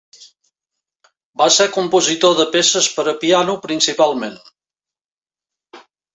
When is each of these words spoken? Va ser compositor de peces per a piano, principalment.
Va 1.41 1.47
ser 1.55 1.67
compositor 1.75 2.33
de 2.39 2.47
peces 2.55 2.87
per 2.95 3.05
a 3.13 3.13
piano, 3.25 3.59
principalment. 3.67 4.41